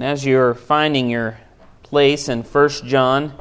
[0.00, 1.38] And as you're finding your
[1.82, 3.34] place in 1 John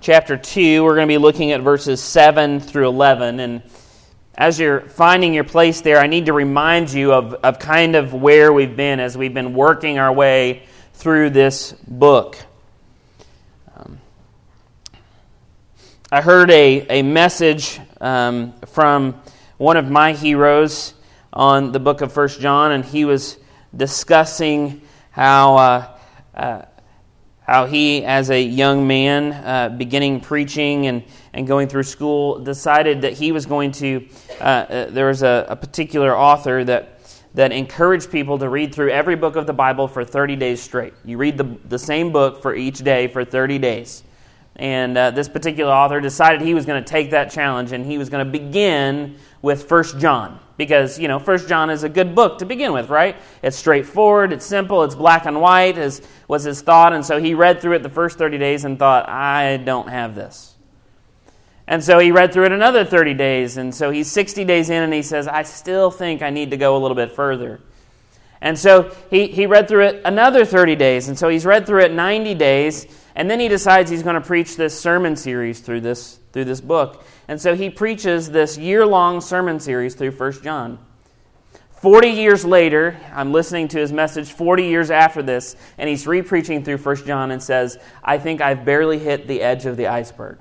[0.00, 3.38] chapter 2, we're going to be looking at verses 7 through 11.
[3.38, 3.62] And
[4.34, 8.12] as you're finding your place there, I need to remind you of, of kind of
[8.12, 10.64] where we've been as we've been working our way
[10.94, 12.36] through this book.
[13.76, 14.00] Um,
[16.10, 19.22] I heard a, a message um, from
[19.56, 20.94] one of my heroes
[21.32, 23.38] on the book of First John, and he was
[23.76, 24.82] discussing
[25.20, 25.98] how, uh,
[26.34, 26.62] uh,
[27.42, 31.04] how he, as a young man, uh, beginning preaching and,
[31.34, 34.08] and going through school, decided that he was going to.
[34.40, 37.02] Uh, uh, there was a, a particular author that
[37.34, 40.94] that encouraged people to read through every book of the Bible for 30 days straight.
[41.04, 44.02] You read the, the same book for each day for 30 days.
[44.56, 47.98] And uh, this particular author decided he was going to take that challenge and he
[47.98, 52.14] was going to begin with First John because, you know, First John is a good
[52.14, 53.16] book to begin with, right?
[53.42, 56.92] It's straightforward, it's simple, it's black and white, is, was his thought.
[56.92, 60.14] And so he read through it the first 30 days and thought, I don't have
[60.14, 60.56] this.
[61.66, 63.56] And so he read through it another 30 days.
[63.56, 66.56] And so he's 60 days in and he says, I still think I need to
[66.56, 67.60] go a little bit further.
[68.40, 71.08] And so he, he read through it another 30 days.
[71.08, 72.86] And so he's read through it 90 days.
[73.14, 76.60] And then he decides he's going to preach this sermon series through this, through this
[76.60, 77.04] book.
[77.28, 80.78] And so he preaches this year long sermon series through 1 John.
[81.80, 86.62] 40 years later, I'm listening to his message 40 years after this, and he's repreaching
[86.62, 90.40] through 1 John and says, I think I've barely hit the edge of the iceberg.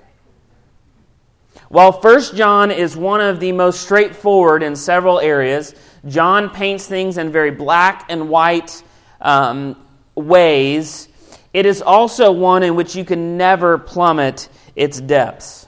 [1.70, 5.74] While 1 John is one of the most straightforward in several areas,
[6.08, 8.84] John paints things in very black and white
[9.22, 9.76] um,
[10.16, 11.10] ways
[11.54, 15.68] it is also one in which you can never plummet its depths.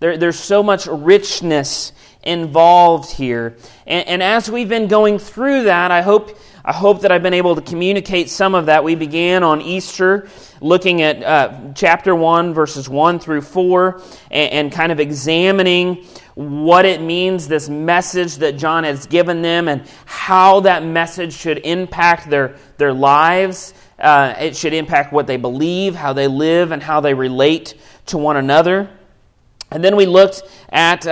[0.00, 3.56] There, there's so much richness involved here.
[3.86, 7.34] And, and, as we've been going through that, I hope, I hope that I've been
[7.34, 8.84] able to communicate some of that.
[8.84, 10.28] We began on Easter
[10.60, 16.04] looking at uh, chapter 1, verses 1 through 4, and, and kind of examining
[16.34, 21.58] what it means, this message that John has given them, and how that message should
[21.58, 26.82] impact their, their lives uh, it should impact what they believe, how they live, and
[26.82, 27.74] how they relate
[28.06, 28.90] to one another.
[29.72, 31.10] And then we looked at uh,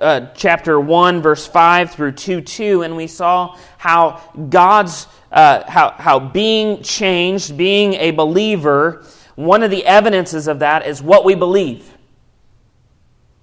[0.00, 5.92] uh, chapter 1, verse 5 through 2 2, and we saw how God's, uh, how,
[5.92, 9.04] how being changed, being a believer,
[9.36, 11.94] one of the evidences of that is what we believe.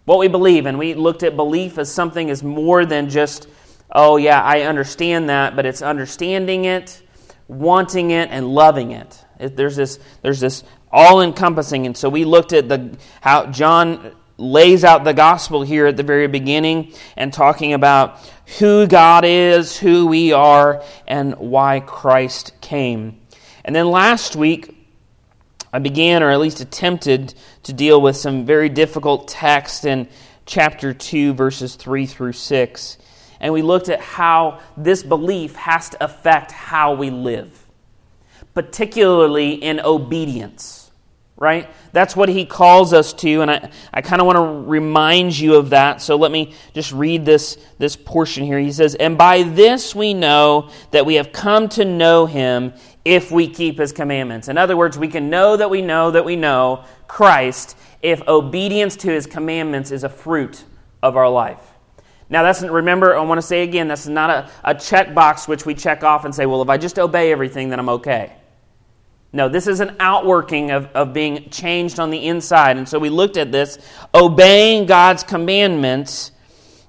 [0.05, 0.65] What we believe.
[0.65, 3.47] And we looked at belief as something as more than just,
[3.91, 7.01] oh, yeah, I understand that, but it's understanding it
[7.47, 9.23] wanting it and loving it.
[9.39, 11.85] it there's this, there's this all encompassing.
[11.85, 16.03] And so we looked at the, how John lays out the gospel here at the
[16.03, 18.19] very beginning and talking about
[18.59, 23.19] who God is, who we are, and why Christ came.
[23.65, 24.73] And then last week,
[25.73, 27.33] I began, or at least attempted,
[27.63, 30.07] to deal with some very difficult text in
[30.45, 32.97] chapter 2, verses 3 through 6
[33.39, 37.67] and we looked at how this belief has to affect how we live,
[38.53, 40.76] particularly in obedience,
[41.37, 41.69] right?
[41.93, 45.55] That's what he calls us to, and I, I kind of want to remind you
[45.55, 46.01] of that.
[46.01, 48.59] So let me just read this, this portion here.
[48.59, 52.73] He says, And by this we know that we have come to know him
[53.05, 54.47] if we keep his commandments.
[54.47, 58.95] In other words, we can know that we know that we know Christ if obedience
[58.97, 60.65] to his commandments is a fruit
[61.03, 61.61] of our life.
[62.29, 65.73] Now, that's remember, I want to say again, that's not a, a checkbox which we
[65.73, 68.33] check off and say, well, if I just obey everything, then I'm okay.
[69.37, 72.77] No, this is an outworking of, of being changed on the inside.
[72.77, 73.77] And so we looked at this.
[74.11, 76.31] Obeying God's commandments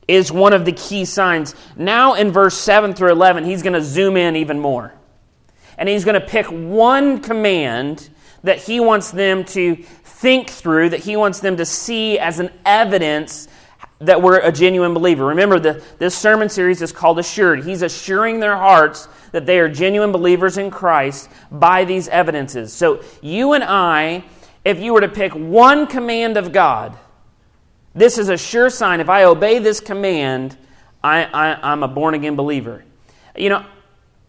[0.08, 1.54] is one of the key signs.
[1.76, 4.94] Now, in verse 7 through 11, he's going to zoom in even more.
[5.76, 8.08] And he's going to pick one command
[8.44, 12.50] that he wants them to think through, that he wants them to see as an
[12.64, 13.46] evidence
[13.98, 15.26] that we're a genuine believer.
[15.26, 17.66] Remember, the, this sermon series is called Assured.
[17.66, 22.72] He's assuring their hearts that they are genuine believers in Christ by these evidences.
[22.72, 24.24] So, you and I,
[24.64, 26.96] if you were to pick one command of God,
[27.94, 29.00] this is a sure sign.
[29.00, 30.56] If I obey this command,
[31.02, 32.84] I, I, I'm a born again believer.
[33.36, 33.66] You know,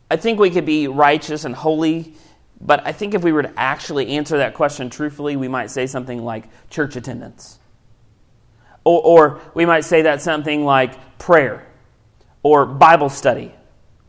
[0.10, 2.14] I think we could be righteous and holy,
[2.62, 5.88] but I think if we were to actually answer that question truthfully, we might say
[5.88, 7.60] something like church attendance
[8.84, 11.68] or, or we might say that something like prayer
[12.44, 13.54] or Bible study.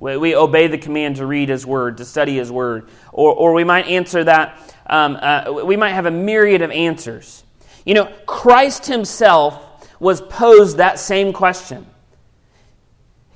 [0.00, 2.88] We, obey the command to read His Word, to study His Word.
[3.12, 7.44] Or, or we might answer that, um, uh, we might have a myriad of answers.
[7.84, 9.62] You know, Christ Himself
[10.00, 11.86] was posed that same question.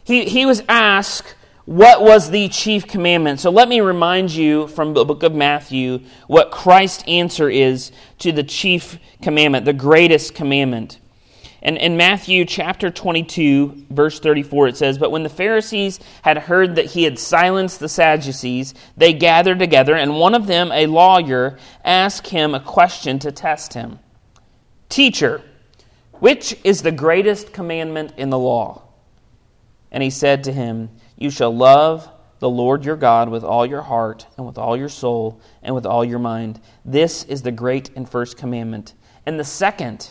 [0.05, 1.35] He, he was asked,
[1.67, 3.41] what was the chief commandment?
[3.41, 8.33] So let me remind you from the book of Matthew what Christ's answer is to
[8.33, 10.99] the chief commandment, the greatest commandment.
[11.65, 16.77] And in Matthew chapter 22, verse 34, it says, But when the Pharisees had heard
[16.77, 21.59] that he had silenced the Sadducees, they gathered together, and one of them, a lawyer,
[21.83, 23.99] asked him a question to test him
[24.91, 25.41] Teacher,
[26.13, 28.83] which is the greatest commandment in the law?
[29.91, 32.07] And he said to him, You shall love
[32.41, 35.87] the Lord your God with all your heart, and with all your soul, and with
[35.87, 36.61] all your mind.
[36.85, 38.93] This is the great and first commandment.
[39.25, 40.11] And the second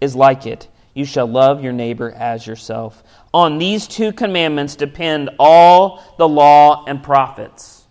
[0.00, 0.66] is like it
[0.98, 3.04] you shall love your neighbor as yourself.
[3.32, 7.86] On these two commandments depend all the law and prophets.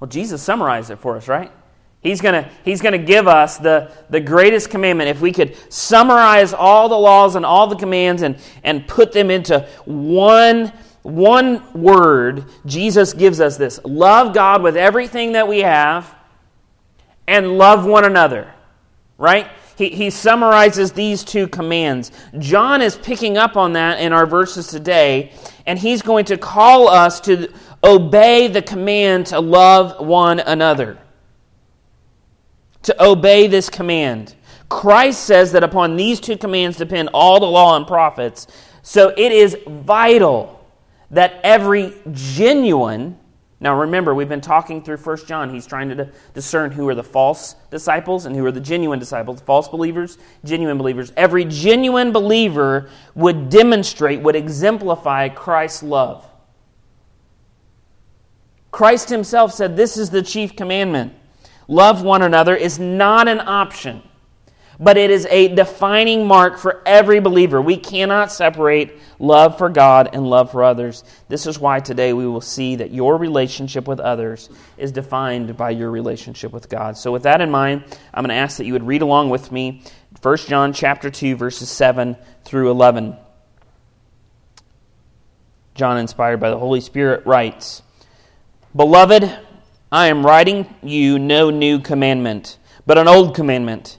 [0.00, 1.52] Well, Jesus summarized it for us, right?
[2.00, 5.10] He's going to he's gonna give us the, the greatest commandment.
[5.10, 9.30] If we could summarize all the laws and all the commands and, and put them
[9.30, 16.12] into one, one word, Jesus gives us this love God with everything that we have
[17.28, 18.52] and love one another,
[19.18, 19.48] right?
[19.78, 22.10] He, he summarizes these two commands.
[22.40, 25.30] John is picking up on that in our verses today,
[25.66, 27.48] and he's going to call us to
[27.84, 30.98] obey the command to love one another.
[32.82, 34.34] To obey this command.
[34.68, 38.48] Christ says that upon these two commands depend all the law and prophets.
[38.82, 40.66] So it is vital
[41.12, 43.16] that every genuine
[43.60, 45.52] now remember, we've been talking through 1 John.
[45.52, 49.40] He's trying to discern who are the false disciples and who are the genuine disciples,
[49.40, 51.12] false believers, genuine believers.
[51.16, 56.24] Every genuine believer would demonstrate, would exemplify Christ's love.
[58.70, 61.14] Christ himself said, This is the chief commandment.
[61.66, 64.02] Love one another is not an option
[64.80, 67.60] but it is a defining mark for every believer.
[67.60, 71.02] We cannot separate love for God and love for others.
[71.28, 75.70] This is why today we will see that your relationship with others is defined by
[75.70, 76.96] your relationship with God.
[76.96, 77.84] So with that in mind,
[78.14, 79.82] I'm going to ask that you would read along with me
[80.22, 83.16] 1 John chapter 2 verses 7 through 11.
[85.74, 87.82] John inspired by the Holy Spirit writes,
[88.74, 89.30] "Beloved,
[89.92, 93.98] I am writing you no new commandment, but an old commandment."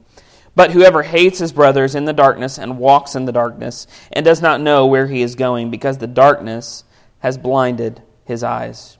[0.55, 4.25] But whoever hates his brother is in the darkness and walks in the darkness and
[4.25, 6.83] does not know where he is going because the darkness
[7.19, 8.97] has blinded his eyes.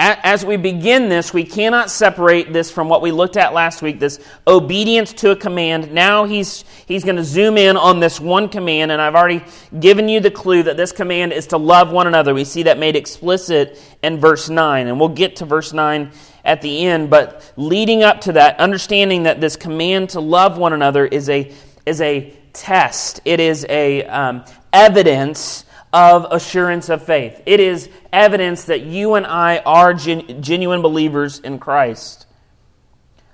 [0.00, 3.98] As we begin this, we cannot separate this from what we looked at last week
[3.98, 5.92] this obedience to a command.
[5.92, 9.44] Now he's, he's going to zoom in on this one command, and I've already
[9.80, 12.32] given you the clue that this command is to love one another.
[12.32, 16.12] We see that made explicit in verse 9, and we'll get to verse 9
[16.44, 20.72] at the end, but leading up to that, understanding that this command to love one
[20.72, 21.52] another is a,
[21.86, 27.42] is a test, it is a um, evidence of assurance of faith.
[27.46, 32.26] It is evidence that you and I are gen- genuine believers in Christ.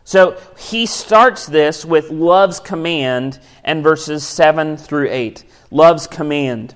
[0.05, 5.45] So he starts this with love's command and verses 7 through 8.
[5.71, 6.75] Love's command.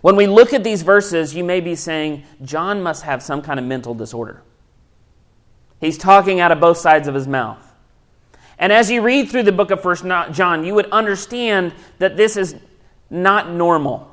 [0.00, 3.58] When we look at these verses, you may be saying, John must have some kind
[3.58, 4.42] of mental disorder.
[5.80, 7.66] He's talking out of both sides of his mouth.
[8.58, 12.36] And as you read through the book of First John, you would understand that this
[12.36, 12.54] is
[13.08, 14.09] not normal.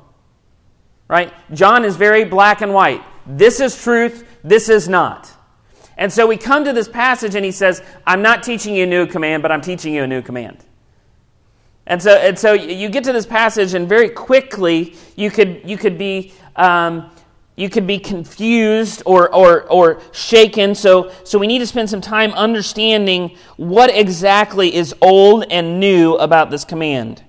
[1.08, 1.32] Right?
[1.52, 3.02] John is very black and white.
[3.26, 5.32] This is truth, this is not.
[5.96, 8.86] And so we come to this passage and he says, I'm not teaching you a
[8.86, 10.64] new command, but I'm teaching you a new command.
[11.86, 15.78] And so, and so you get to this passage, and very quickly you could, you
[15.78, 17.10] could be um,
[17.58, 20.76] you could be confused or, or, or shaken.
[20.76, 26.14] So, so we need to spend some time understanding what exactly is old and new
[26.14, 27.24] about this command.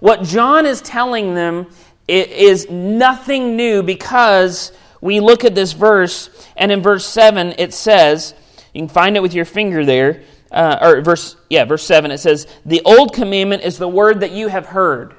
[0.00, 1.66] What John is telling them
[2.12, 8.34] is nothing new because we look at this verse, and in verse 7 it says,
[8.72, 12.18] you can find it with your finger there, uh, or verse, yeah, verse 7, it
[12.18, 15.14] says, The old commandment is the word that you have heard.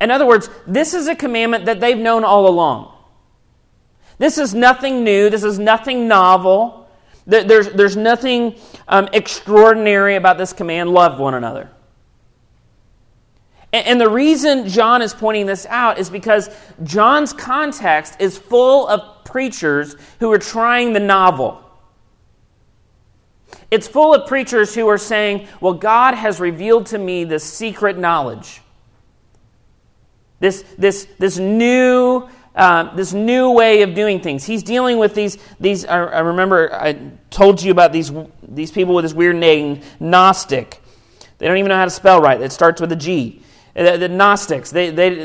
[0.00, 2.94] In other words, this is a commandment that they've known all along.
[4.18, 6.88] This is nothing new, this is nothing novel.
[7.26, 8.54] There's, there's nothing
[8.88, 11.68] um, extraordinary about this command love one another.
[13.72, 16.48] And the reason John is pointing this out is because
[16.84, 21.62] John's context is full of preachers who are trying the novel.
[23.70, 27.98] It's full of preachers who are saying, Well, God has revealed to me this secret
[27.98, 28.62] knowledge.
[30.40, 34.44] This, this, this new uh, this new way of doing things.
[34.44, 35.38] He's dealing with these.
[35.60, 36.94] These I, I remember I
[37.30, 38.10] told you about these
[38.42, 40.82] these people with this weird name, Gnostic.
[41.38, 42.40] They don't even know how to spell right.
[42.40, 43.42] It starts with a G.
[43.78, 45.24] Uh, the Gnostics, they, they,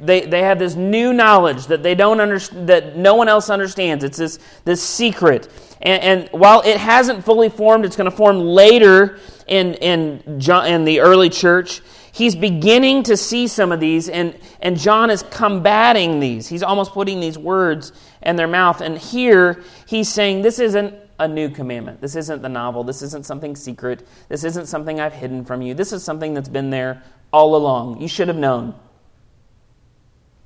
[0.00, 4.02] they, they have this new knowledge that they don't understand, that no one else understands.
[4.02, 5.50] It's this, this secret.
[5.82, 10.66] And, and while it hasn't fully formed, it's going to form later in, in, John,
[10.68, 11.82] in the early church.
[12.12, 16.48] He's beginning to see some of these, and, and John is combating these.
[16.48, 18.80] He's almost putting these words in their mouth.
[18.80, 22.00] And here, he's saying, This isn't a new commandment.
[22.00, 22.84] This isn't the novel.
[22.84, 24.06] This isn't something secret.
[24.30, 25.74] This isn't something I've hidden from you.
[25.74, 28.00] This is something that's been there all along.
[28.00, 28.74] You should have known.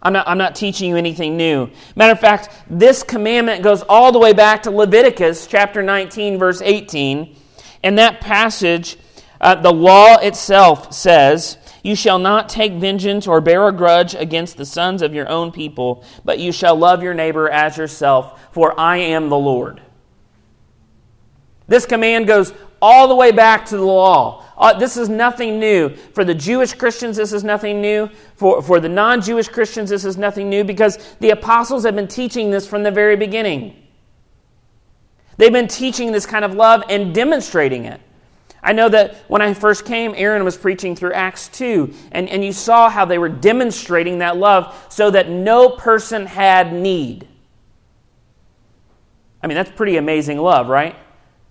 [0.03, 1.69] I'm not, I'm not teaching you anything new.
[1.97, 6.63] Matter of fact, this commandment goes all the way back to Leviticus chapter 19, verse
[6.63, 7.35] 18.
[7.83, 8.99] And that passage,
[9.41, 14.57] uh, the law itself says, You shall not take vengeance or bear a grudge against
[14.57, 18.79] the sons of your own people, but you shall love your neighbor as yourself, for
[18.79, 19.81] I am the Lord.
[21.69, 24.45] This command goes all the way back to the law.
[24.57, 25.91] Uh, this is nothing new.
[25.91, 28.09] For the Jewish Christians, this is nothing new.
[28.37, 32.09] For, for the non Jewish Christians, this is nothing new because the apostles have been
[32.09, 33.83] teaching this from the very beginning.
[35.37, 38.01] They've been teaching this kind of love and demonstrating it.
[38.63, 42.45] I know that when I first came, Aaron was preaching through Acts 2, and, and
[42.45, 47.29] you saw how they were demonstrating that love so that no person had need.
[49.43, 50.97] I mean, that's pretty amazing love, right?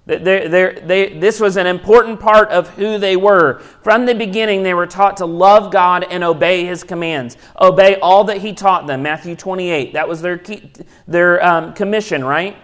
[0.05, 3.59] They're, they're, they, this was an important part of who they were.
[3.81, 7.37] From the beginning, they were taught to love God and obey His commands.
[7.59, 9.01] Obey all that He taught them.
[9.01, 9.93] Matthew 28.
[9.93, 10.71] That was their, key,
[11.07, 12.55] their um, commission, right?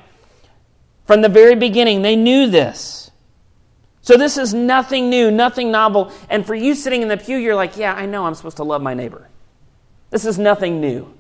[1.05, 3.10] From the very beginning, they knew this.
[4.01, 6.12] So this is nothing new, nothing novel.
[6.29, 8.63] And for you sitting in the pew, you're like, yeah, I know I'm supposed to
[8.63, 9.29] love my neighbor.
[10.12, 11.12] This is nothing new.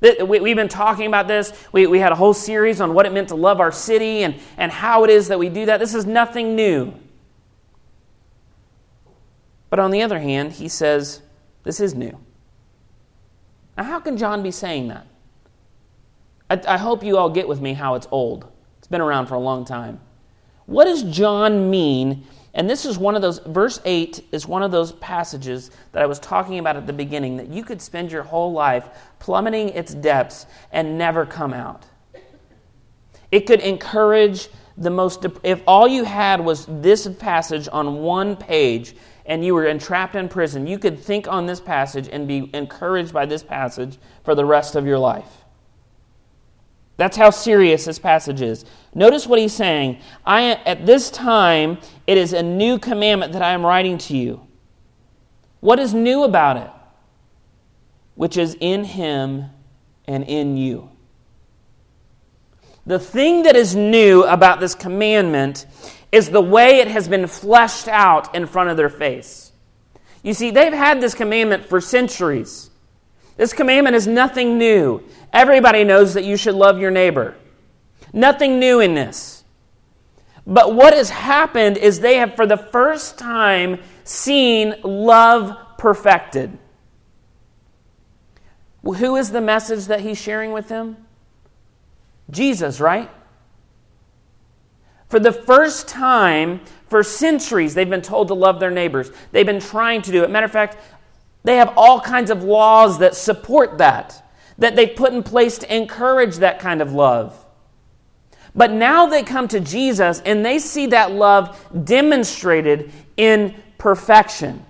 [0.00, 1.52] We've been talking about this.
[1.72, 4.34] We, we had a whole series on what it meant to love our city and,
[4.56, 5.78] and how it is that we do that.
[5.78, 6.94] This is nothing new.
[9.68, 11.20] But on the other hand, he says,
[11.64, 12.18] this is new.
[13.76, 15.06] Now, how can John be saying that?
[16.48, 18.50] I, I hope you all get with me how it's old.
[18.78, 20.00] It's been around for a long time.
[20.64, 24.72] What does John mean and this is one of those, verse 8 is one of
[24.72, 28.24] those passages that I was talking about at the beginning that you could spend your
[28.24, 28.88] whole life
[29.20, 31.84] plummeting its depths and never come out.
[33.30, 38.96] It could encourage the most, if all you had was this passage on one page
[39.26, 43.12] and you were entrapped in prison, you could think on this passage and be encouraged
[43.12, 45.39] by this passage for the rest of your life.
[47.00, 48.66] That's how serious this passage is.
[48.94, 50.00] Notice what he's saying.
[50.26, 54.46] I, at this time, it is a new commandment that I am writing to you.
[55.60, 56.70] What is new about it?
[58.16, 59.46] Which is in him
[60.04, 60.90] and in you.
[62.84, 65.64] The thing that is new about this commandment
[66.12, 69.52] is the way it has been fleshed out in front of their face.
[70.22, 72.69] You see, they've had this commandment for centuries.
[73.40, 75.02] This commandment is nothing new.
[75.32, 77.34] Everybody knows that you should love your neighbor.
[78.12, 79.44] Nothing new in this.
[80.46, 86.58] But what has happened is they have, for the first time, seen love perfected.
[88.82, 90.98] who is the message that he's sharing with them?
[92.30, 93.10] Jesus, right?
[95.08, 99.10] For the first time, for centuries, they've been told to love their neighbors.
[99.32, 100.30] They've been trying to do it.
[100.30, 100.76] Matter of fact,
[101.42, 104.22] they have all kinds of laws that support that,
[104.58, 107.46] that they've put in place to encourage that kind of love.
[108.54, 114.64] But now they come to Jesus and they see that love demonstrated in perfection.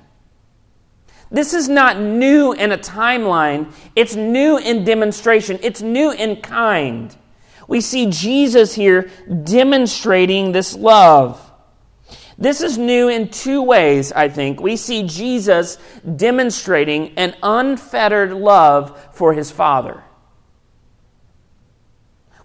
[1.30, 7.16] This is not new in a timeline, it's new in demonstration, it's new in kind.
[7.68, 9.10] We see Jesus here
[9.44, 11.49] demonstrating this love.
[12.40, 14.60] This is new in two ways, I think.
[14.62, 15.76] We see Jesus
[16.16, 20.02] demonstrating an unfettered love for his Father.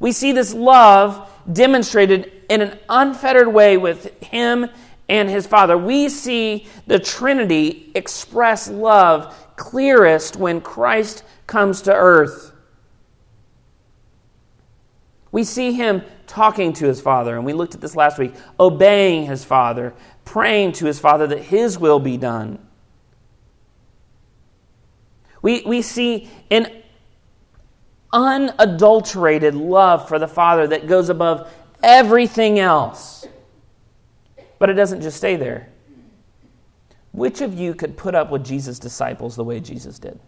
[0.01, 4.69] We see this love demonstrated in an unfettered way with him
[5.07, 5.77] and his Father.
[5.77, 12.51] We see the Trinity express love clearest when Christ comes to earth.
[15.31, 19.25] We see him talking to his Father, and we looked at this last week, obeying
[19.25, 22.59] his Father, praying to his Father that his will be done.
[25.41, 26.71] We, we see an
[28.11, 31.51] unadulterated love for the Father that goes above
[31.83, 33.27] everything else.
[34.57, 35.69] But it doesn't just stay there.
[37.11, 40.19] Which of you could put up with Jesus' disciples the way Jesus did?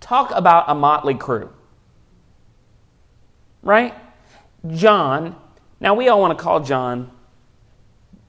[0.00, 1.50] Talk about a motley crew.
[3.62, 3.94] Right?
[4.68, 5.36] John,
[5.80, 7.10] now we all want to call John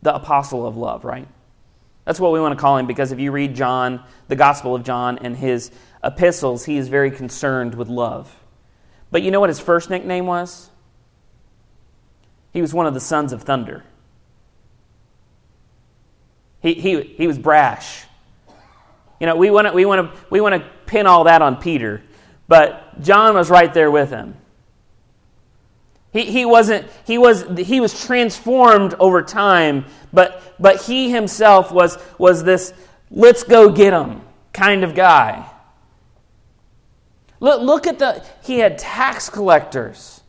[0.01, 1.27] the apostle of love, right?
[2.05, 4.83] That's what we want to call him because if you read John, the Gospel of
[4.83, 5.71] John, and his
[6.03, 8.35] epistles, he is very concerned with love.
[9.11, 10.69] But you know what his first nickname was?
[12.53, 13.83] He was one of the sons of thunder.
[16.61, 18.05] He, he, he was brash.
[19.19, 21.57] You know, we want to we want to we want to pin all that on
[21.57, 22.01] Peter,
[22.47, 24.35] but John was right there with him.
[26.13, 31.97] He, he wasn't he was he was transformed over time, but but he himself was
[32.17, 32.73] was this
[33.09, 34.21] let's go get him
[34.53, 35.47] kind of guy.
[37.39, 40.21] Look, look at the he had tax collectors.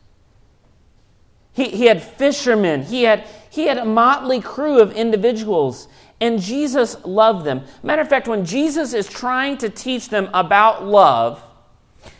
[1.51, 2.83] He, he had fishermen.
[2.83, 5.87] He had he had a motley crew of individuals.
[6.19, 7.65] And Jesus loved them.
[7.83, 11.43] Matter of fact, when Jesus is trying to teach them about love,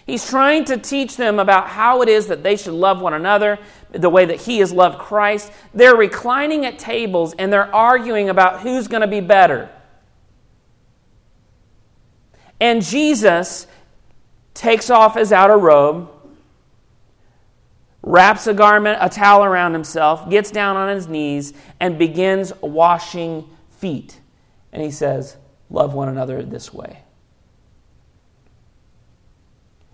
[0.05, 3.59] he's trying to teach them about how it is that they should love one another,
[3.91, 5.51] the way that he has loved Christ.
[5.73, 9.69] They're reclining at tables and they're arguing about who's going to be better.
[12.59, 13.67] And Jesus
[14.53, 16.09] takes off his outer robe,
[18.01, 23.49] wraps a garment, a towel around himself, gets down on his knees, and begins washing
[23.69, 24.19] feet.
[24.71, 25.37] And he says,
[25.69, 27.02] Love one another this way.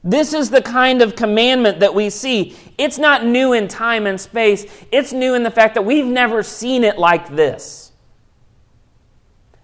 [0.04, 2.56] This is the kind of commandment that we see.
[2.78, 6.44] It's not new in time and space, it's new in the fact that we've never
[6.44, 7.92] seen it like this.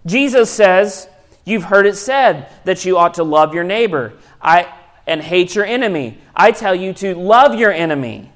[0.04, 1.08] Jesus says,
[1.44, 4.72] You've heard it said that you ought to love your neighbor I,
[5.06, 6.18] and hate your enemy.
[6.34, 8.32] I tell you to love your enemy.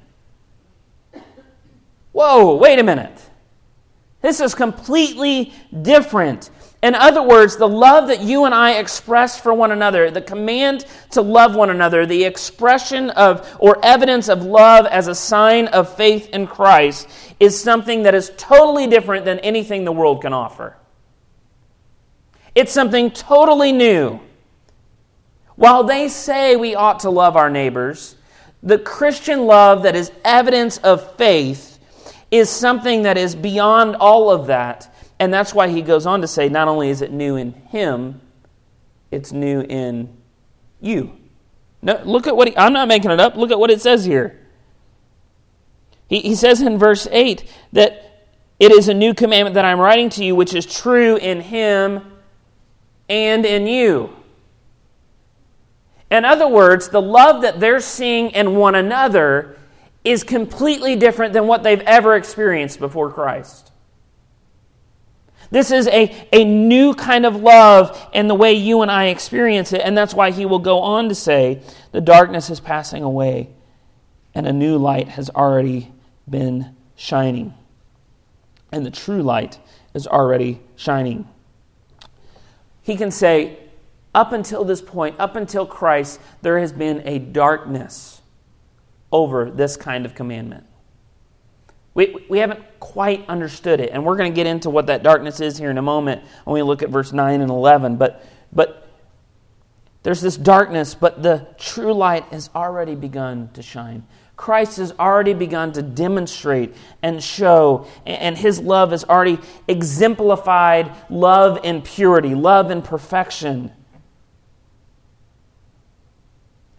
[2.13, 3.29] Whoa, wait a minute.
[4.21, 6.49] This is completely different.
[6.83, 10.85] In other words, the love that you and I express for one another, the command
[11.11, 15.95] to love one another, the expression of or evidence of love as a sign of
[15.95, 17.07] faith in Christ,
[17.39, 20.75] is something that is totally different than anything the world can offer.
[22.55, 24.19] It's something totally new.
[25.55, 28.15] While they say we ought to love our neighbors,
[28.63, 31.77] the Christian love that is evidence of faith
[32.31, 34.90] is something that is beyond all of that.
[35.21, 38.19] And that's why he goes on to say not only is it new in him,
[39.11, 40.17] it's new in
[40.79, 41.15] you.
[41.83, 43.35] No, look at what he, I'm not making it up.
[43.35, 44.39] Look at what it says here.
[46.07, 50.09] He, he says in verse 8 that it is a new commandment that I'm writing
[50.09, 52.01] to you, which is true in him
[53.07, 54.15] and in you.
[56.09, 59.55] In other words, the love that they're seeing in one another
[60.03, 63.70] is completely different than what they've ever experienced before Christ.
[65.51, 69.73] This is a, a new kind of love in the way you and I experience
[69.73, 71.61] it, and that's why he will go on to say,
[71.91, 73.49] The darkness is passing away,
[74.33, 75.91] and a new light has already
[76.29, 77.53] been shining.
[78.71, 79.59] And the true light
[79.93, 81.27] is already shining.
[82.81, 83.59] He can say,
[84.15, 88.21] Up until this point, up until Christ, there has been a darkness
[89.11, 90.65] over this kind of commandment.
[91.93, 95.41] We, we haven't quite understood it, and we're going to get into what that darkness
[95.41, 97.97] is here in a moment when we look at verse 9 and 11.
[97.97, 98.87] But, but
[100.03, 104.05] there's this darkness, but the true light has already begun to shine.
[104.37, 106.73] Christ has already begun to demonstrate
[107.03, 113.71] and show, and his love has already exemplified love and purity, love and perfection.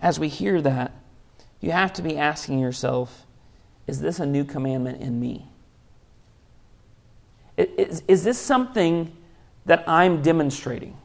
[0.01, 0.92] As we hear that,
[1.61, 3.27] you have to be asking yourself
[3.86, 5.48] is this a new commandment in me?
[7.56, 9.14] Is, is this something
[9.66, 10.96] that I'm demonstrating?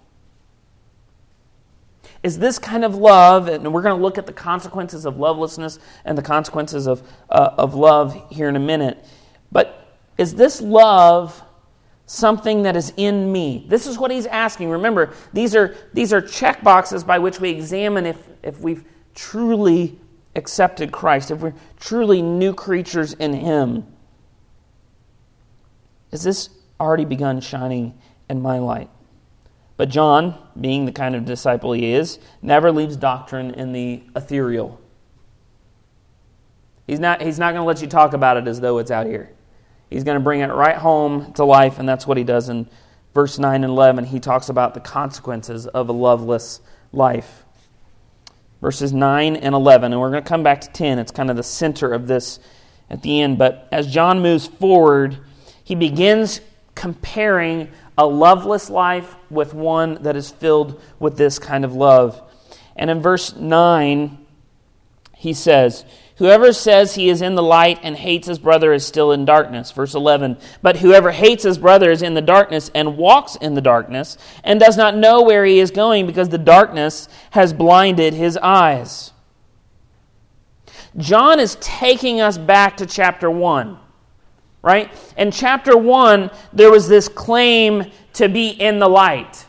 [2.24, 5.80] Is this kind of love, and we're going to look at the consequences of lovelessness
[6.06, 9.04] and the consequences of, uh, of love here in a minute,
[9.52, 11.44] but is this love
[12.06, 13.66] something that is in me?
[13.68, 14.70] This is what he's asking.
[14.70, 20.00] Remember, these are, these are check boxes by which we examine if, if we've truly
[20.38, 23.86] accepted Christ, if we're truly new creatures in Him,
[26.12, 28.90] has this already begun shining in my light?
[29.76, 34.82] But John, being the kind of disciple he is, never leaves doctrine in the ethereal.
[36.88, 39.06] He's not, he's not going to let you talk about it as though it's out
[39.06, 39.30] here.
[39.90, 42.70] He's going to bring it right home to life, and that's what he does in
[43.18, 46.62] verse 9 and 11, he talks about the consequences of a loveless
[46.94, 47.46] life.
[48.68, 51.00] Verses 9 and 11, and we're going to come back to 10.
[51.00, 52.38] It's kind of the center of this
[52.90, 53.38] at the end.
[53.38, 55.20] But as John moves forward,
[55.64, 56.42] he begins
[56.76, 62.22] comparing a loveless life with one that is filled with this kind of love.
[62.76, 64.18] And in verse 9,
[65.16, 65.86] he says,
[66.18, 69.72] Whoever says he is in the light and hates his brother is still in darkness.
[69.72, 70.38] Verse 11.
[70.64, 74.60] But whoever hates his brother is in the darkness and walks in the darkness and
[74.60, 79.14] does not know where he is going because the darkness has blinded his eyes.
[80.98, 83.78] John is taking us back to chapter 1,
[84.64, 84.92] right?
[85.18, 89.46] In chapter 1, there was this claim to be in the light.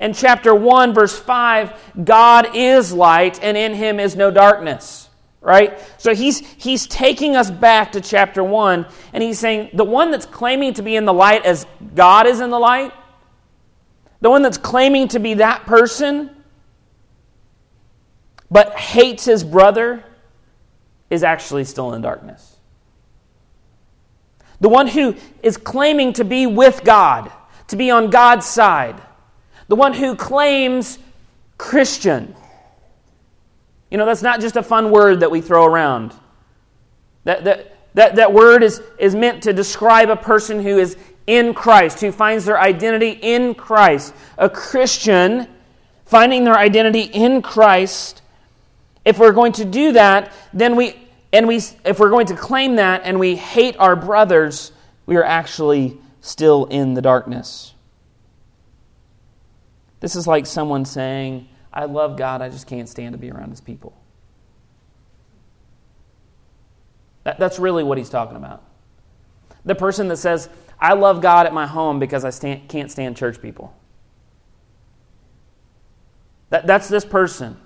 [0.00, 5.10] In chapter 1, verse 5, God is light and in him is no darkness
[5.42, 5.78] right?
[5.98, 10.24] So he's he's taking us back to chapter 1 and he's saying the one that's
[10.24, 12.92] claiming to be in the light as God is in the light,
[14.20, 16.30] the one that's claiming to be that person
[18.50, 20.04] but hates his brother
[21.10, 22.56] is actually still in darkness.
[24.60, 27.32] The one who is claiming to be with God,
[27.68, 29.00] to be on God's side,
[29.66, 30.98] the one who claims
[31.58, 32.36] Christian
[33.92, 36.14] you know, that's not just a fun word that we throw around.
[37.24, 41.52] That, that, that, that word is, is meant to describe a person who is in
[41.52, 44.14] Christ, who finds their identity in Christ.
[44.38, 45.46] A Christian
[46.06, 48.22] finding their identity in Christ.
[49.04, 50.96] If we're going to do that, then we,
[51.30, 54.72] and we, if we're going to claim that and we hate our brothers,
[55.04, 57.74] we are actually still in the darkness.
[60.00, 63.50] This is like someone saying, I love God, I just can't stand to be around
[63.50, 63.96] his people.
[67.24, 68.62] That, that's really what he's talking about.
[69.64, 70.48] The person that says,
[70.80, 73.74] I love God at my home because I stand, can't stand church people.
[76.50, 77.56] That, that's this person.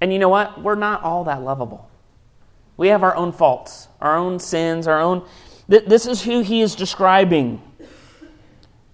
[0.00, 0.62] And you know what?
[0.62, 1.90] We're not all that lovable.
[2.76, 5.26] We have our own faults, our own sins, our own.
[5.68, 7.60] Th- this is who he is describing.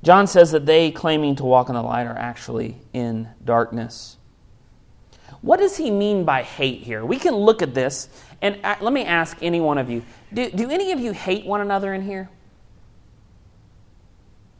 [0.03, 4.17] John says that they claiming to walk in the light are actually in darkness.
[5.43, 7.05] What does he mean by hate here?
[7.05, 8.09] We can look at this,
[8.43, 11.61] and let me ask any one of you do, do any of you hate one
[11.61, 12.31] another in here?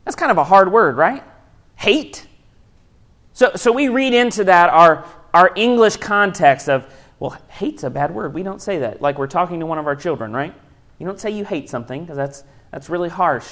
[0.05, 1.23] That's kind of a hard word, right?
[1.77, 2.27] Hate.
[3.33, 8.13] So, so we read into that our, our English context of, well, hate's a bad
[8.13, 8.35] word.
[8.35, 9.01] We don't say that.
[9.01, 10.53] Like we're talking to one of our children, right?
[10.99, 13.47] You don't say you hate something because that's, that's really harsh.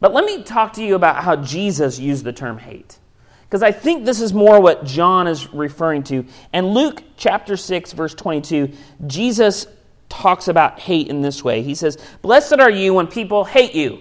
[0.00, 2.98] But let me talk to you about how Jesus used the term hate.
[3.44, 6.24] Because I think this is more what John is referring to.
[6.52, 8.72] And Luke chapter 6, verse 22,
[9.06, 9.66] Jesus
[10.08, 11.62] talks about hate in this way.
[11.62, 14.00] He says, Blessed are you when people hate you.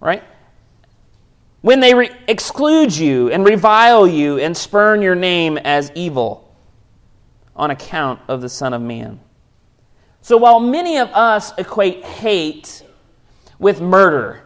[0.00, 0.22] Right?
[1.62, 6.54] When they re- exclude you and revile you and spurn your name as evil
[7.56, 9.18] on account of the Son of Man.
[10.20, 12.82] So while many of us equate hate
[13.58, 14.42] with murder,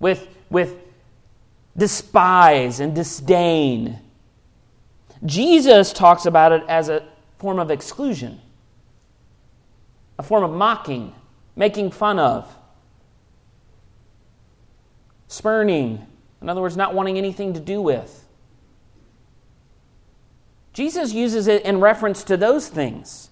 [0.00, 0.76] with, with
[1.76, 3.98] despise and disdain.
[5.24, 7.04] Jesus talks about it as a
[7.38, 8.40] form of exclusion,
[10.18, 11.14] a form of mocking,
[11.56, 12.52] making fun of,
[15.28, 16.06] spurning,
[16.40, 18.26] in other words, not wanting anything to do with.
[20.72, 23.30] Jesus uses it in reference to those things.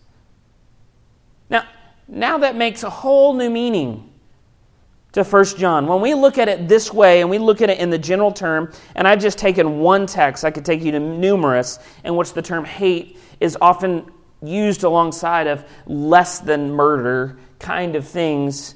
[1.49, 1.65] Now,
[2.09, 4.12] now that makes a whole new meaning
[5.12, 5.87] to 1 John.
[5.87, 8.31] When we look at it this way and we look at it in the general
[8.31, 12.35] term, and I've just taken one text, I could take you to numerous, in which
[12.35, 14.11] the term hate is often
[14.42, 18.75] used alongside of less than murder kind of things.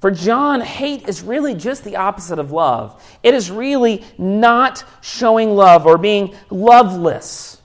[0.00, 3.00] For John, hate is really just the opposite of love.
[3.22, 7.61] It is really not showing love or being loveless.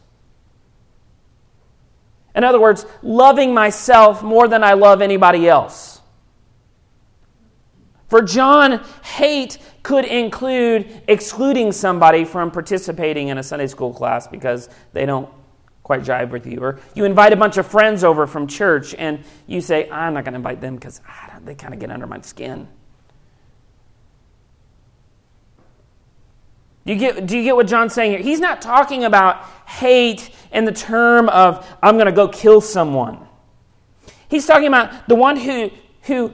[2.38, 6.02] In other words, loving myself more than I love anybody else.
[8.08, 14.70] For John, hate could include excluding somebody from participating in a Sunday school class because
[14.94, 15.28] they don't
[15.82, 16.60] quite jive with you.
[16.60, 20.24] Or you invite a bunch of friends over from church and you say, I'm not
[20.24, 22.68] going to invite them because ah, they kind of get under my skin.
[26.88, 28.22] Do you, get, do you get what John's saying here?
[28.22, 33.28] He's not talking about hate in the term of, I'm going to go kill someone.
[34.30, 35.70] He's talking about the one who,
[36.04, 36.32] who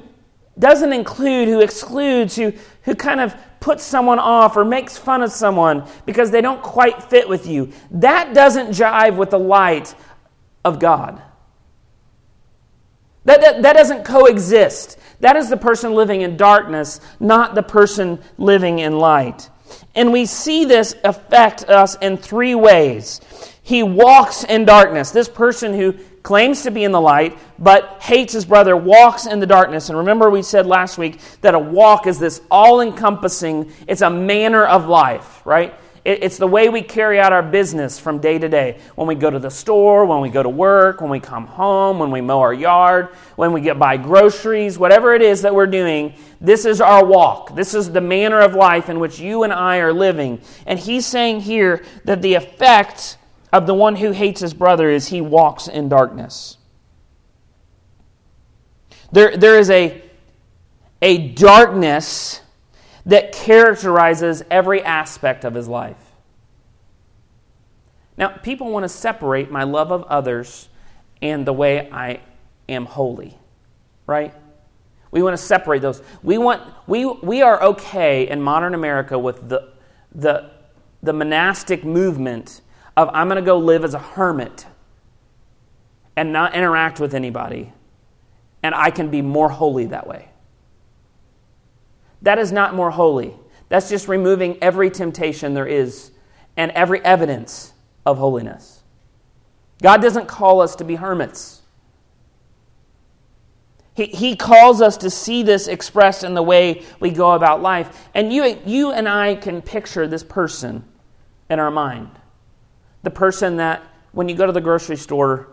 [0.59, 5.31] doesn't include, who excludes, who, who kind of puts someone off or makes fun of
[5.31, 7.71] someone because they don't quite fit with you.
[7.89, 9.95] That doesn't jive with the light
[10.63, 11.19] of God.
[13.25, 14.99] That, that, that doesn't coexist.
[15.19, 19.49] That is the person living in darkness, not the person living in light.
[19.95, 23.21] And we see this affect us in three ways.
[23.61, 25.11] He walks in darkness.
[25.11, 29.39] This person who claims to be in the light, but hates his brother, walks in
[29.39, 29.89] the darkness.
[29.89, 34.09] And remember, we said last week that a walk is this all encompassing, it's a
[34.09, 35.73] manner of life, right?
[36.05, 38.79] It's the way we carry out our business from day to day.
[38.95, 41.97] When we go to the store, when we go to work, when we come home,
[41.97, 45.65] when we mow our yard, when we get buy groceries, whatever it is that we're
[45.65, 47.55] doing, this is our walk.
[47.55, 50.41] This is the manner of life in which you and I are living.
[50.65, 53.17] And he's saying here that the effect
[53.53, 56.57] of the one who hates his brother is he walks in darkness.
[59.13, 60.01] There, there is a,
[61.01, 62.41] a darkness
[63.05, 65.97] that characterizes every aspect of his life.
[68.17, 70.69] Now, people want to separate my love of others
[71.21, 72.21] and the way I
[72.69, 73.37] am holy,
[74.05, 74.33] right?
[75.11, 76.01] We want to separate those.
[76.21, 79.73] We, want, we, we are okay in modern America with the,
[80.13, 80.51] the,
[81.01, 82.61] the monastic movement
[82.95, 84.65] of I'm going to go live as a hermit
[86.15, 87.73] and not interact with anybody,
[88.61, 90.29] and I can be more holy that way.
[92.23, 93.35] That is not more holy.
[93.69, 96.11] That's just removing every temptation there is
[96.57, 97.73] and every evidence
[98.05, 98.81] of holiness.
[99.81, 101.61] God doesn't call us to be hermits.
[103.95, 108.07] He, he calls us to see this expressed in the way we go about life.
[108.13, 110.83] And you, you and I can picture this person
[111.49, 112.09] in our mind
[113.03, 113.83] the person that
[114.13, 115.49] when you go to the grocery store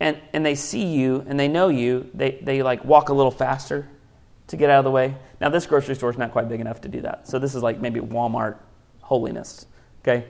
[0.00, 3.30] and, and they see you and they know you, they, they like walk a little
[3.30, 3.86] faster
[4.50, 5.14] to get out of the way.
[5.40, 7.28] Now, this grocery store is not quite big enough to do that.
[7.28, 8.58] So, this is like maybe Walmart
[9.00, 9.66] holiness,
[10.02, 10.26] okay?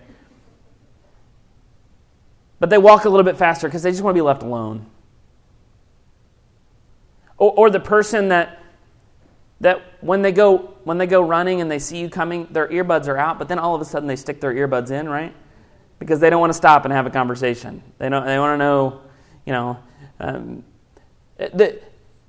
[2.59, 4.87] But they walk a little bit faster because they just want to be left alone.
[7.39, 8.59] Or, or the person that
[9.63, 13.09] that when they go when they go running and they see you coming, their earbuds
[13.09, 15.35] are out, but then all of a sudden they stick their earbuds in, right?
[15.99, 17.83] Because they don't want to stop and have a conversation.
[17.99, 18.27] They don't.
[18.27, 19.03] They want to know,
[19.47, 19.79] you know.
[20.19, 20.65] Um,
[21.37, 21.81] the,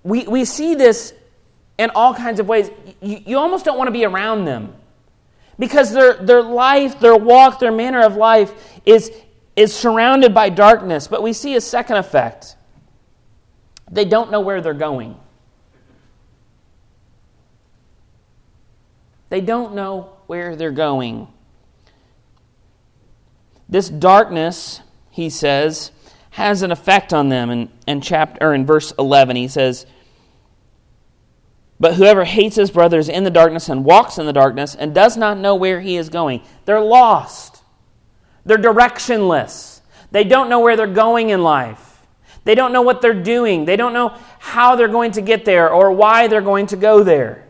[0.04, 1.14] we we see this
[1.78, 2.70] in all kinds of ways.
[3.02, 4.74] You, you almost don't want to be around them
[5.58, 9.12] because their their life, their walk, their manner of life is
[9.56, 11.08] is surrounded by darkness.
[11.08, 12.56] But we see a second effect.
[13.92, 15.18] They don't know where they're going.
[19.30, 21.28] They don't know where they're going.
[23.70, 25.92] This darkness, he says,
[26.32, 27.50] has an effect on them.
[27.50, 29.86] In, in, chapter, or in verse 11, he says,
[31.82, 34.94] But whoever hates his brother is in the darkness and walks in the darkness and
[34.94, 36.44] does not know where he is going.
[36.66, 37.64] They're lost.
[38.46, 39.82] They're directionless.
[40.12, 42.06] They don't know where they're going in life.
[42.44, 43.66] They don't know what they're doing.
[43.66, 47.02] They don't know how they're going to get there or why they're going to go
[47.02, 47.48] there.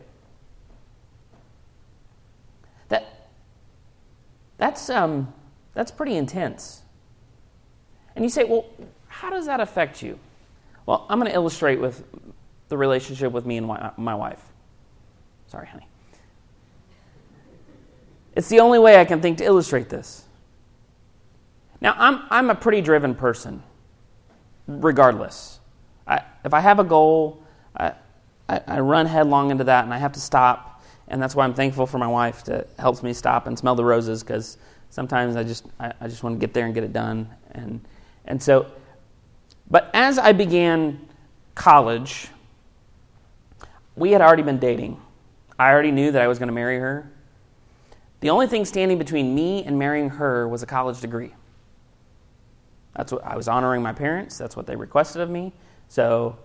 [2.87, 3.27] That,
[4.57, 5.33] that's, um,
[5.73, 6.83] that's pretty intense.
[8.15, 8.65] And you say, well,
[9.09, 10.17] how does that affect you?
[10.85, 12.05] Well, I'm going to illustrate with
[12.71, 14.41] the relationship with me and my wife.
[15.45, 15.87] Sorry, honey.
[18.33, 20.23] It's the only way I can think to illustrate this.
[21.81, 23.61] Now, I'm, I'm a pretty driven person,
[24.67, 25.59] regardless.
[26.07, 27.43] I, if I have a goal,
[27.75, 27.93] I,
[28.47, 30.71] I, I run headlong into that and I have to stop
[31.11, 33.83] and that's why I'm thankful for my wife that helps me stop and smell the
[33.83, 34.57] roses because
[34.89, 37.81] sometimes I just I, I, just want to get there and get it done and
[38.25, 38.65] and so
[39.69, 41.05] but as I began
[41.53, 42.29] college
[43.95, 44.99] we had already been dating.
[45.59, 47.11] I already knew that I was going to marry her.
[48.21, 51.33] The only thing standing between me and marrying her was a college degree.
[52.95, 55.53] That's what I was honoring my parents that's what they requested of me.
[55.87, 56.37] So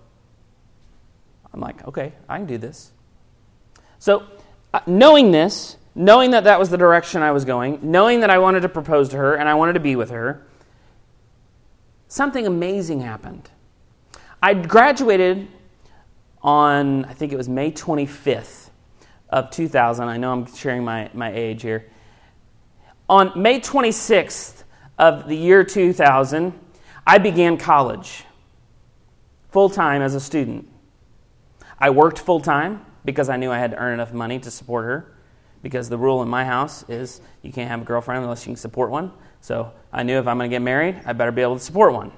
[1.53, 2.93] I'm like okay I can do this.
[3.99, 4.25] So
[4.73, 8.39] uh, knowing this, knowing that that was the direction I was going, knowing that I
[8.39, 10.47] wanted to propose to her and I wanted to be with her,
[12.09, 13.51] something amazing happened.
[14.43, 15.49] I graduated
[16.47, 18.71] on, I think it was May 25th
[19.29, 20.09] of 2000.
[20.09, 21.91] I know I'm sharing my, my age here.
[23.09, 24.63] On May 26th
[24.97, 26.59] of the year 2000,
[27.05, 28.25] I began college
[29.51, 30.69] full time as a student.
[31.79, 34.85] I worked full time because I knew I had to earn enough money to support
[34.85, 35.13] her.
[35.63, 38.57] Because the rule in my house is you can't have a girlfriend unless you can
[38.57, 39.11] support one.
[39.41, 41.93] So I knew if I'm going to get married, I better be able to support
[41.93, 42.13] one.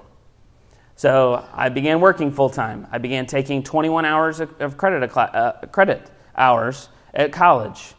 [0.99, 2.85] So I began working full time.
[2.91, 7.93] I began taking 21 hours of credit, uh, credit hours at college.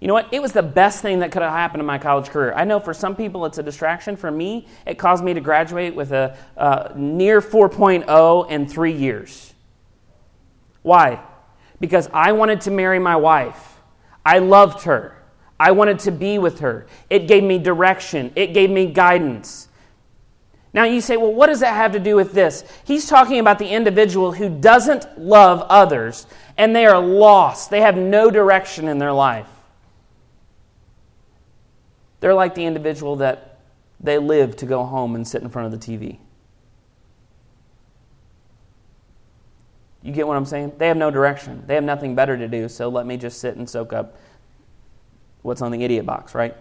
[0.00, 0.26] You know what?
[0.32, 2.52] It was the best thing that could have happened in my college career.
[2.54, 4.16] I know for some people it's a distraction.
[4.16, 9.54] For me, it caused me to graduate with a uh, near 4.0 in three years.
[10.82, 11.22] Why?
[11.78, 13.80] Because I wanted to marry my wife.
[14.24, 15.22] I loved her.
[15.60, 16.88] I wanted to be with her.
[17.10, 19.68] It gave me direction, it gave me guidance.
[20.76, 22.62] Now you say, well, what does that have to do with this?
[22.84, 26.26] He's talking about the individual who doesn't love others
[26.58, 27.70] and they are lost.
[27.70, 29.48] They have no direction in their life.
[32.20, 33.60] They're like the individual that
[34.00, 36.18] they live to go home and sit in front of the TV.
[40.02, 40.74] You get what I'm saying?
[40.76, 41.64] They have no direction.
[41.66, 44.18] They have nothing better to do, so let me just sit and soak up
[45.40, 46.54] what's on the idiot box, right?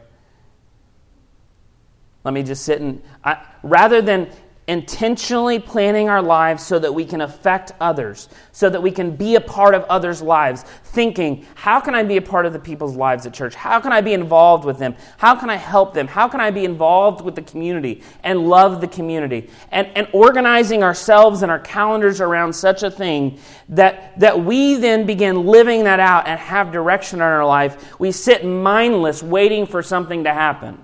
[2.26, 4.30] Let me just sit and, I, rather than
[4.68, 9.36] intentionally planning our lives so that we can affect others, so that we can be
[9.36, 12.96] a part of others' lives, thinking, how can I be a part of the people's
[12.96, 13.54] lives at church?
[13.54, 14.96] How can I be involved with them?
[15.18, 16.08] How can I help them?
[16.08, 19.52] How can I be involved with the community and love the community?
[19.72, 23.38] And, and organizing ourselves and our calendars around such a thing
[23.70, 28.00] that, that we then begin living that out and have direction in our life.
[28.00, 30.84] We sit mindless waiting for something to happen.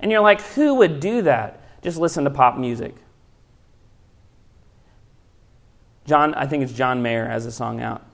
[0.00, 1.82] And you're like, who would do that?
[1.82, 2.94] Just listen to pop music.
[6.06, 8.04] John, I think it's John Mayer has a song out,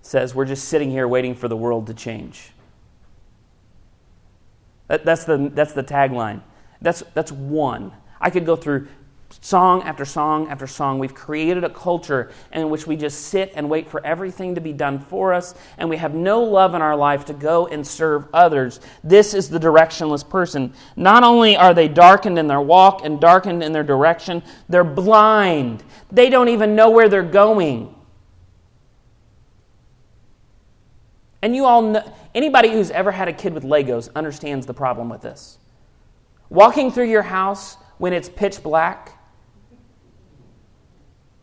[0.00, 2.52] says, We're just sitting here waiting for the world to change.
[4.88, 6.42] That, that's, the, that's the tagline.
[6.80, 7.92] That's, that's one.
[8.20, 8.88] I could go through
[9.40, 10.98] song after song after song.
[10.98, 14.72] We've created a culture in which we just sit and wait for everything to be
[14.72, 18.26] done for us, and we have no love in our life to go and serve
[18.34, 18.80] others.
[19.02, 20.74] This is the directionless person.
[20.96, 25.82] Not only are they darkened in their walk and darkened in their direction, they're blind.
[26.10, 27.94] They don't even know where they're going.
[31.40, 35.08] And you all know, anybody who's ever had a kid with Legos understands the problem
[35.08, 35.58] with this.
[36.48, 39.18] Walking through your house when it's pitch black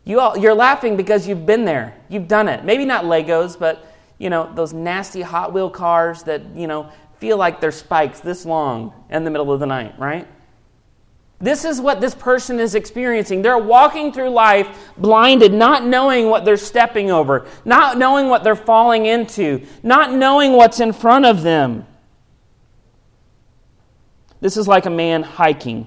[0.04, 1.96] you all, you're laughing because you've been there.
[2.08, 2.64] You've done it.
[2.64, 3.86] Maybe not Legos, but
[4.18, 8.46] you know those nasty Hot Wheel cars that you know feel like they're spikes this
[8.46, 10.26] long in the middle of the night, right?
[11.38, 13.40] This is what this person is experiencing.
[13.40, 18.54] They're walking through life blinded, not knowing what they're stepping over, not knowing what they're
[18.54, 21.86] falling into, not knowing what's in front of them.
[24.42, 25.86] This is like a man hiking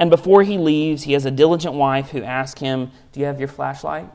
[0.00, 3.38] and before he leaves, he has a diligent wife who asks him, Do you have
[3.38, 4.08] your flashlight?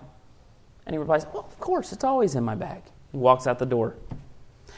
[0.87, 2.81] And he replies, Well, of course, it's always in my bag.
[3.11, 3.95] He walks out the door.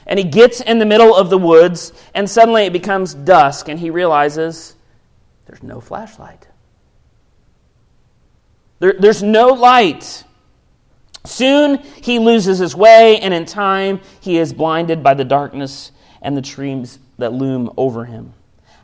[0.06, 3.80] And he gets in the middle of the woods, and suddenly it becomes dusk, and
[3.80, 4.76] he realizes
[5.46, 6.46] there's no flashlight.
[8.80, 10.26] There, there's no light.
[11.24, 16.36] Soon he loses his way, and in time he is blinded by the darkness and
[16.36, 18.34] the trees that loom over him.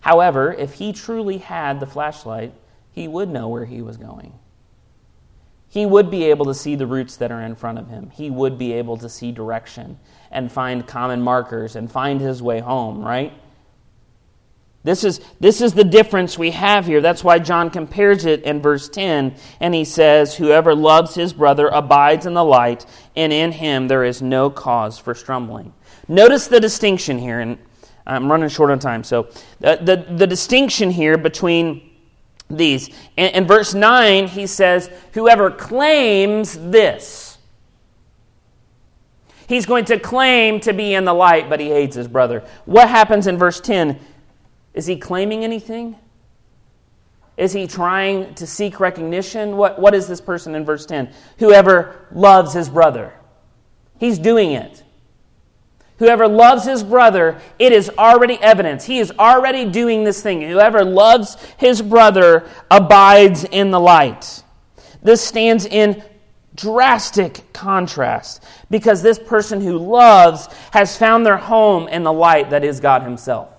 [0.04, 2.54] However, if he truly had the flashlight,
[2.92, 4.34] he would know where he was going.
[5.70, 8.10] He would be able to see the routes that are in front of him.
[8.10, 9.98] He would be able to see direction
[10.30, 13.32] and find common markers and find his way home, right?
[14.84, 17.00] This is, this is the difference we have here.
[17.00, 21.70] That's why John compares it in verse 10, and he says, Whoever loves his brother
[21.70, 22.86] abides in the light,
[23.16, 25.74] and in him there is no cause for stumbling.
[26.10, 27.58] Notice the distinction here, and
[28.06, 29.04] I'm running short on time.
[29.04, 31.92] So, the, the, the distinction here between
[32.50, 32.90] these.
[33.18, 37.38] In, in verse 9, he says, Whoever claims this.
[39.48, 42.44] He's going to claim to be in the light, but he hates his brother.
[42.66, 44.00] What happens in verse 10?
[44.74, 45.96] Is he claiming anything?
[47.36, 49.58] Is he trying to seek recognition?
[49.58, 51.12] What, what is this person in verse 10?
[51.40, 53.14] Whoever loves his brother.
[54.00, 54.83] He's doing it.
[56.00, 58.86] Whoever loves his brother, it is already evidence.
[58.86, 60.42] He is already doing this thing.
[60.42, 64.44] Whoever loves his brother abides in the light.
[65.04, 66.04] This stands in
[66.56, 72.64] drastic contrast because this person who loves has found their home in the light that
[72.64, 73.50] is God Himself.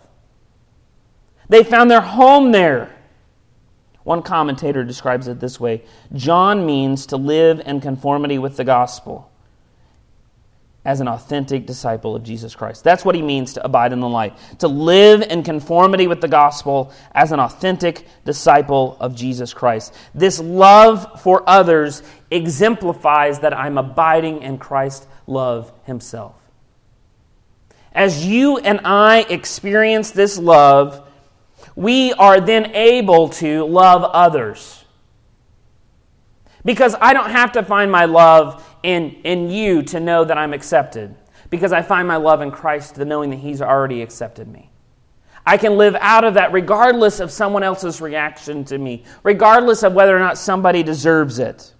[1.48, 2.94] They found their home there.
[4.04, 5.82] One commentator describes it this way
[6.14, 9.30] John means to live in conformity with the gospel
[10.84, 12.84] as an authentic disciple of Jesus Christ.
[12.84, 16.28] That's what he means to abide in the light, to live in conformity with the
[16.28, 19.94] gospel as an authentic disciple of Jesus Christ.
[20.14, 26.34] This love for others exemplifies that I'm abiding in Christ's love himself.
[27.92, 31.08] As you and I experience this love,
[31.76, 34.83] we are then able to love others.
[36.64, 40.52] Because I don't have to find my love in, in you to know that I'm
[40.54, 41.14] accepted.
[41.50, 44.70] because I find my love in Christ, the knowing that He's already accepted me.
[45.46, 49.92] I can live out of that regardless of someone else's reaction to me, regardless of
[49.92, 51.72] whether or not somebody deserves it.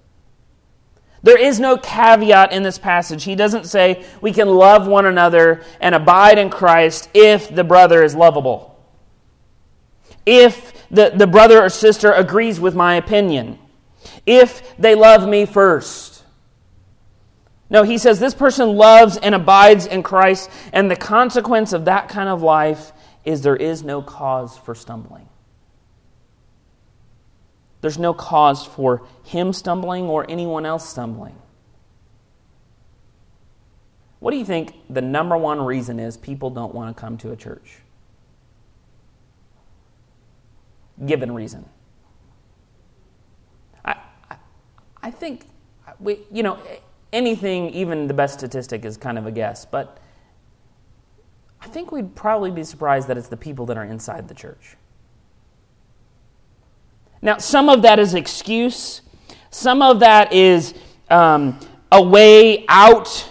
[1.24, 3.24] There is no caveat in this passage.
[3.24, 8.03] He doesn't say we can love one another and abide in Christ if the brother
[8.03, 8.78] is lovable,
[10.26, 13.59] if the, the brother or sister agrees with my opinion,
[14.27, 16.22] if they love me first.
[17.70, 22.09] No, he says this person loves and abides in Christ, and the consequence of that
[22.09, 22.93] kind of life
[23.25, 25.29] is there is no cause for stumbling.
[27.81, 31.37] There's no cause for him stumbling or anyone else stumbling.
[34.20, 37.33] What do you think the number one reason is people don't want to come to
[37.33, 37.81] a church?
[41.05, 41.68] Given reason.
[43.85, 43.97] I,
[44.31, 44.37] I,
[45.05, 45.45] I think,
[46.01, 46.59] we, you know,
[47.13, 49.99] anything, even the best statistic is kind of a guess, but
[51.61, 54.77] I think we'd probably be surprised that it's the people that are inside the church.
[57.21, 59.03] Now, some of that is excuse,
[59.51, 60.73] some of that is
[61.11, 61.61] um,
[61.93, 63.31] a way out.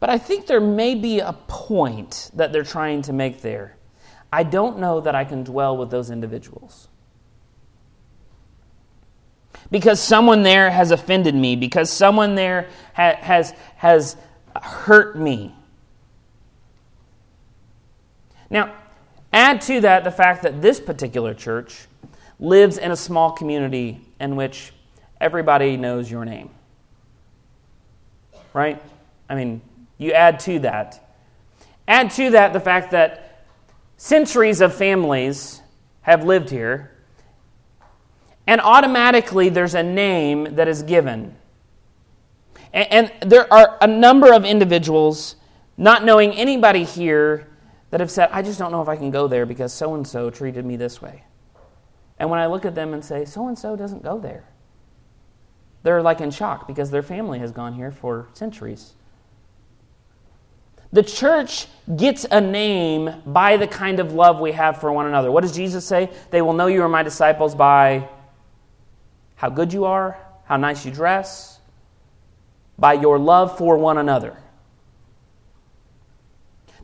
[0.00, 3.78] But I think there may be a point that they're trying to make there.
[4.30, 6.89] I don't know that I can dwell with those individuals.
[9.70, 14.16] Because someone there has offended me, because someone there ha- has, has
[14.60, 15.54] hurt me.
[18.50, 18.74] Now,
[19.32, 21.86] add to that the fact that this particular church
[22.40, 24.72] lives in a small community in which
[25.20, 26.50] everybody knows your name.
[28.52, 28.82] Right?
[29.28, 29.60] I mean,
[29.98, 31.06] you add to that.
[31.86, 33.44] Add to that the fact that
[33.96, 35.62] centuries of families
[36.02, 36.90] have lived here,
[38.46, 41.36] and automatically there's a name that is given.
[42.72, 45.36] And, and there are a number of individuals,
[45.76, 47.46] not knowing anybody here,
[47.90, 50.06] that have said, I just don't know if I can go there because so and
[50.06, 51.24] so treated me this way.
[52.18, 54.44] And when I look at them and say, so and so doesn't go there,
[55.82, 58.94] they're like in shock because their family has gone here for centuries.
[60.92, 61.66] The church
[61.96, 65.30] gets a name by the kind of love we have for one another.
[65.30, 66.10] What does Jesus say?
[66.30, 68.08] They will know you are my disciples by
[69.40, 71.60] how good you are, how nice you dress,
[72.78, 74.36] by your love for one another.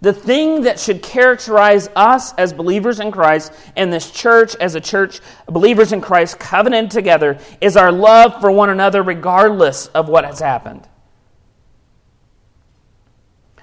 [0.01, 4.81] The thing that should characterize us as believers in Christ and this church as a
[4.81, 10.25] church, believers in Christ covenanted together, is our love for one another regardless of what
[10.25, 10.89] has happened.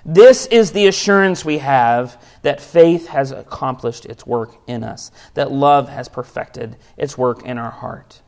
[0.06, 5.52] This is the assurance we have that faith has accomplished its work in us, that
[5.52, 8.22] love has perfected its work in our heart.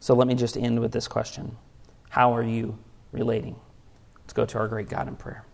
[0.00, 1.56] So let me just end with this question
[2.08, 2.78] How are you
[3.12, 3.54] relating?
[4.22, 5.44] Let's go to our great God in prayer.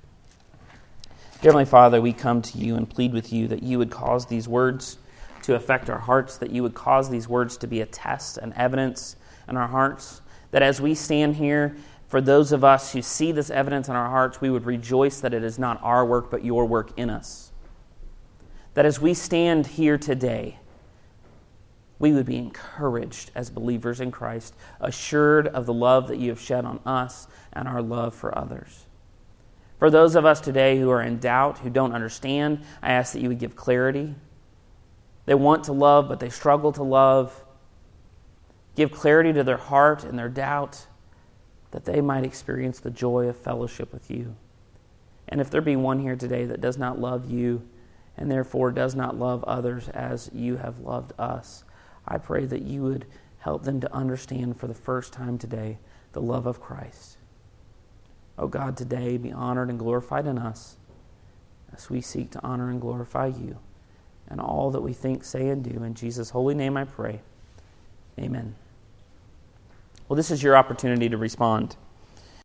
[1.42, 4.26] Dear Heavenly Father, we come to you and plead with you that you would cause
[4.26, 4.99] these words
[5.42, 8.55] to affect our hearts, that you would cause these words to be a test and
[8.55, 9.16] evidence
[9.49, 11.76] in our hearts, that as we stand here,
[12.09, 15.34] for those of us who see this evidence in our hearts, we would rejoice that
[15.34, 17.53] it is not our work, but your work in us.
[18.74, 20.59] That as we stand here today,
[21.99, 26.40] we would be encouraged as believers in Christ, assured of the love that you have
[26.40, 28.86] shed on us and our love for others.
[29.78, 33.20] For those of us today who are in doubt, who don't understand, I ask that
[33.20, 34.14] you would give clarity.
[35.26, 37.44] They want to love, but they struggle to love.
[38.74, 40.86] Give clarity to their heart and their doubt
[41.72, 44.36] that they might experience the joy of fellowship with you.
[45.28, 47.66] And if there be one here today that does not love you
[48.16, 51.64] and therefore does not love others as you have loved us,
[52.07, 53.07] I pray that you would
[53.38, 55.78] help them to understand for the first time today
[56.12, 57.18] the love of Christ.
[58.38, 60.76] Oh God, today be honored and glorified in us
[61.74, 63.59] as we seek to honor and glorify you
[64.28, 65.82] and all that we think, say, and do.
[65.82, 67.20] In Jesus' holy name I pray.
[68.18, 68.54] Amen.
[70.09, 71.76] Well, this is your opportunity to respond.